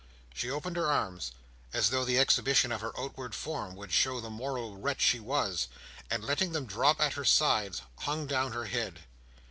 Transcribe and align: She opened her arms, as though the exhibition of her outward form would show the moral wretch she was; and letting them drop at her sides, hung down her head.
She 0.33 0.49
opened 0.49 0.77
her 0.77 0.87
arms, 0.91 1.31
as 1.73 1.91
though 1.91 2.03
the 2.03 2.17
exhibition 2.17 2.71
of 2.71 2.81
her 2.81 2.91
outward 2.99 3.35
form 3.35 3.75
would 3.75 3.91
show 3.91 4.19
the 4.19 4.31
moral 4.31 4.75
wretch 4.77 4.99
she 5.01 5.19
was; 5.19 5.67
and 6.09 6.23
letting 6.23 6.53
them 6.53 6.65
drop 6.65 6.99
at 6.99 7.13
her 7.13 7.23
sides, 7.25 7.83
hung 7.99 8.25
down 8.25 8.53
her 8.53 8.65
head. 8.65 9.01